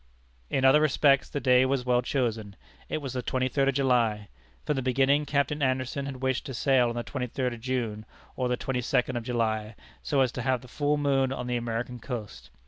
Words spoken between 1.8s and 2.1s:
well